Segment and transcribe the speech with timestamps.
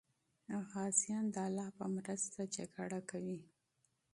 [0.71, 3.39] غازیان د الله په مرسته جګړه کوي.